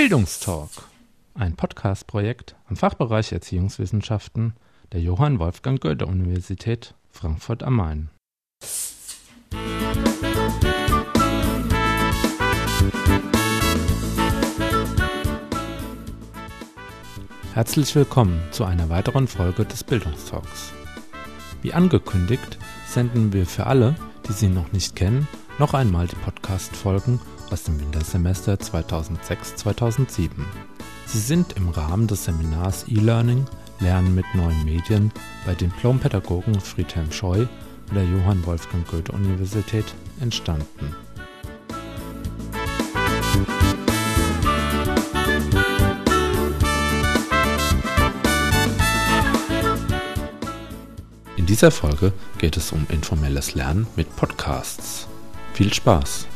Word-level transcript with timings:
Bildungstalk, 0.00 0.70
ein 1.34 1.56
Podcast-Projekt 1.56 2.56
am 2.70 2.76
Fachbereich 2.76 3.32
Erziehungswissenschaften 3.32 4.54
der 4.92 5.02
Johann 5.02 5.38
Wolfgang 5.38 5.78
Goethe 5.78 6.06
Universität 6.06 6.94
Frankfurt 7.10 7.62
am 7.62 7.76
Main. 7.76 8.08
Herzlich 17.52 17.94
willkommen 17.94 18.40
zu 18.52 18.64
einer 18.64 18.88
weiteren 18.88 19.28
Folge 19.28 19.66
des 19.66 19.84
Bildungstalks. 19.84 20.72
Wie 21.60 21.74
angekündigt, 21.74 22.58
senden 22.88 23.34
wir 23.34 23.44
für 23.44 23.66
alle, 23.66 23.96
die 24.26 24.32
sie 24.32 24.48
noch 24.48 24.72
nicht 24.72 24.96
kennen, 24.96 25.28
noch 25.58 25.74
einmal 25.74 26.06
die 26.06 26.16
Podcast-Folgen 26.16 27.20
aus 27.50 27.64
dem 27.64 27.80
Wintersemester 27.80 28.54
2006-2007. 28.54 30.30
Sie 31.06 31.18
sind 31.18 31.54
im 31.54 31.68
Rahmen 31.68 32.06
des 32.06 32.24
Seminars 32.24 32.86
E-Learning 32.88 33.46
Lernen 33.80 34.14
mit 34.14 34.26
neuen 34.34 34.64
Medien 34.64 35.10
bei 35.46 35.54
Diplompädagogen 35.54 36.60
Friedhelm 36.60 37.10
Scheu 37.10 37.46
an 37.88 37.94
der 37.94 38.04
Johann 38.04 38.44
Wolfgang 38.44 38.86
Goethe 38.86 39.12
Universität 39.12 39.86
entstanden. 40.20 40.94
In 51.36 51.46
dieser 51.46 51.70
Folge 51.70 52.12
geht 52.38 52.56
es 52.56 52.70
um 52.70 52.86
informelles 52.90 53.54
Lernen 53.54 53.86
mit 53.96 54.14
Podcasts. 54.14 55.08
Viel 55.54 55.72
Spaß! 55.72 56.26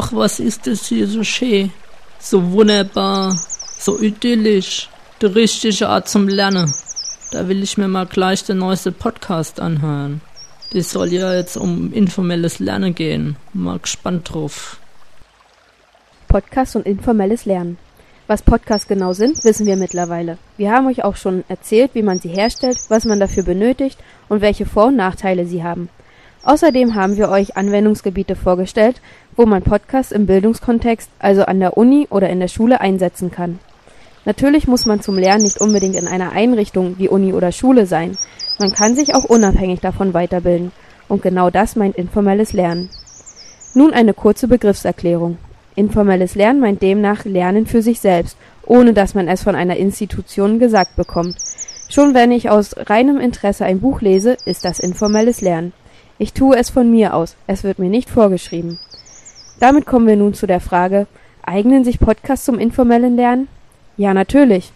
Ach, 0.00 0.12
was 0.12 0.38
ist 0.38 0.68
das 0.68 0.86
hier 0.86 1.08
so 1.08 1.24
schön, 1.24 1.72
so 2.20 2.52
wunderbar, 2.52 3.34
so 3.80 3.98
idyllisch, 3.98 4.88
die 5.20 5.26
richtige 5.26 5.88
Art 5.88 6.08
zum 6.08 6.28
Lernen. 6.28 6.72
Da 7.32 7.48
will 7.48 7.64
ich 7.64 7.76
mir 7.76 7.88
mal 7.88 8.06
gleich 8.06 8.44
den 8.44 8.58
neuesten 8.58 8.94
Podcast 8.94 9.58
anhören. 9.58 10.20
Das 10.72 10.92
soll 10.92 11.12
ja 11.12 11.34
jetzt 11.34 11.56
um 11.56 11.92
informelles 11.92 12.60
Lernen 12.60 12.94
gehen. 12.94 13.34
Mal 13.52 13.80
gespannt 13.80 14.32
drauf. 14.32 14.78
Podcast 16.28 16.76
und 16.76 16.86
informelles 16.86 17.44
Lernen. 17.44 17.76
Was 18.28 18.42
Podcasts 18.42 18.86
genau 18.86 19.14
sind, 19.14 19.42
wissen 19.42 19.66
wir 19.66 19.74
mittlerweile. 19.74 20.38
Wir 20.56 20.70
haben 20.70 20.86
euch 20.86 21.02
auch 21.02 21.16
schon 21.16 21.42
erzählt, 21.48 21.96
wie 21.96 22.04
man 22.04 22.20
sie 22.20 22.28
herstellt, 22.28 22.78
was 22.88 23.04
man 23.04 23.18
dafür 23.18 23.42
benötigt 23.42 23.98
und 24.28 24.42
welche 24.42 24.64
Vor- 24.64 24.86
und 24.86 24.96
Nachteile 24.96 25.44
sie 25.44 25.64
haben. 25.64 25.88
Außerdem 26.44 26.94
haben 26.94 27.16
wir 27.16 27.30
euch 27.30 27.56
Anwendungsgebiete 27.56 28.36
vorgestellt, 28.36 29.00
wo 29.38 29.46
man 29.46 29.62
Podcasts 29.62 30.10
im 30.10 30.26
Bildungskontext, 30.26 31.08
also 31.20 31.44
an 31.44 31.60
der 31.60 31.76
Uni 31.76 32.08
oder 32.10 32.28
in 32.28 32.40
der 32.40 32.48
Schule 32.48 32.80
einsetzen 32.80 33.30
kann. 33.30 33.60
Natürlich 34.24 34.66
muss 34.66 34.84
man 34.84 35.00
zum 35.00 35.16
Lernen 35.16 35.44
nicht 35.44 35.60
unbedingt 35.60 35.94
in 35.94 36.08
einer 36.08 36.32
Einrichtung 36.32 36.96
wie 36.98 37.08
Uni 37.08 37.32
oder 37.32 37.52
Schule 37.52 37.86
sein. 37.86 38.18
Man 38.58 38.72
kann 38.72 38.96
sich 38.96 39.14
auch 39.14 39.22
unabhängig 39.22 39.78
davon 39.80 40.12
weiterbilden. 40.12 40.72
Und 41.06 41.22
genau 41.22 41.50
das 41.50 41.76
meint 41.76 41.94
informelles 41.94 42.52
Lernen. 42.52 42.90
Nun 43.74 43.94
eine 43.94 44.12
kurze 44.12 44.48
Begriffserklärung. 44.48 45.38
Informelles 45.76 46.34
Lernen 46.34 46.58
meint 46.58 46.82
demnach 46.82 47.24
Lernen 47.24 47.66
für 47.66 47.80
sich 47.80 48.00
selbst, 48.00 48.36
ohne 48.66 48.92
dass 48.92 49.14
man 49.14 49.28
es 49.28 49.44
von 49.44 49.54
einer 49.54 49.76
Institution 49.76 50.58
gesagt 50.58 50.96
bekommt. 50.96 51.36
Schon 51.88 52.12
wenn 52.12 52.32
ich 52.32 52.50
aus 52.50 52.74
reinem 52.76 53.20
Interesse 53.20 53.64
ein 53.64 53.80
Buch 53.80 54.00
lese, 54.00 54.36
ist 54.46 54.64
das 54.64 54.80
informelles 54.80 55.40
Lernen. 55.40 55.72
Ich 56.18 56.32
tue 56.32 56.56
es 56.56 56.70
von 56.70 56.90
mir 56.90 57.14
aus, 57.14 57.36
es 57.46 57.62
wird 57.62 57.78
mir 57.78 57.88
nicht 57.88 58.10
vorgeschrieben. 58.10 58.80
Damit 59.60 59.86
kommen 59.86 60.06
wir 60.06 60.16
nun 60.16 60.34
zu 60.34 60.46
der 60.46 60.60
Frage, 60.60 61.06
eignen 61.42 61.84
sich 61.84 61.98
Podcasts 61.98 62.44
zum 62.44 62.58
informellen 62.58 63.16
Lernen? 63.16 63.48
Ja, 63.96 64.14
natürlich. 64.14 64.72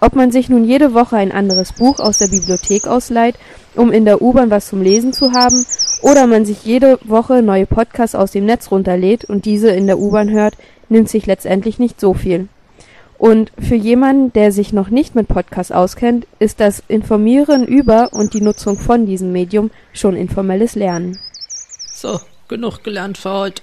Ob 0.00 0.14
man 0.14 0.32
sich 0.32 0.48
nun 0.48 0.64
jede 0.64 0.94
Woche 0.94 1.16
ein 1.16 1.32
anderes 1.32 1.72
Buch 1.72 1.98
aus 1.98 2.18
der 2.18 2.28
Bibliothek 2.28 2.86
ausleiht, 2.86 3.36
um 3.74 3.92
in 3.92 4.04
der 4.04 4.20
U-Bahn 4.20 4.50
was 4.50 4.68
zum 4.68 4.82
Lesen 4.82 5.12
zu 5.12 5.32
haben, 5.32 5.64
oder 6.02 6.26
man 6.26 6.44
sich 6.44 6.64
jede 6.64 6.98
Woche 7.04 7.42
neue 7.42 7.66
Podcasts 7.66 8.14
aus 8.14 8.32
dem 8.32 8.44
Netz 8.44 8.70
runterlädt 8.70 9.24
und 9.24 9.44
diese 9.44 9.70
in 9.70 9.86
der 9.86 9.98
U-Bahn 9.98 10.30
hört, 10.30 10.54
nimmt 10.88 11.08
sich 11.08 11.26
letztendlich 11.26 11.78
nicht 11.78 12.00
so 12.00 12.14
viel. 12.14 12.48
Und 13.16 13.52
für 13.60 13.76
jemanden, 13.76 14.32
der 14.32 14.50
sich 14.50 14.72
noch 14.72 14.88
nicht 14.90 15.14
mit 15.14 15.28
Podcasts 15.28 15.70
auskennt, 15.70 16.26
ist 16.40 16.58
das 16.58 16.82
Informieren 16.88 17.64
über 17.64 18.12
und 18.12 18.34
die 18.34 18.40
Nutzung 18.40 18.78
von 18.78 19.06
diesem 19.06 19.30
Medium 19.30 19.70
schon 19.92 20.16
informelles 20.16 20.74
Lernen. 20.74 21.20
So, 21.92 22.20
genug 22.48 22.82
gelernt 22.82 23.18
für 23.18 23.30
heute. 23.30 23.62